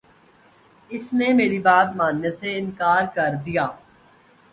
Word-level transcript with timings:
اس 0.89 1.05
نے 1.13 1.27
میری 1.33 1.59
بات 1.67 1.95
ماننے 1.95 2.31
سے 2.39 2.55
انکار 2.57 3.03
کر 3.15 3.31
دیا 3.45 3.65